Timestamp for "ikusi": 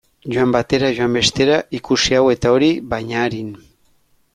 1.81-2.19